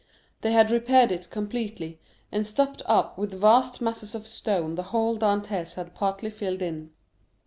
[0.41, 1.99] They had repaired it completely,
[2.31, 6.89] and stopped up with vast masses of stone the hole Dantès had partly filled in.